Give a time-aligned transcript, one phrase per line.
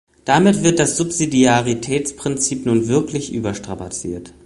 [0.25, 4.33] Damit wird das Subsidiaritätsprinzip nun wirklich überstrapaziert!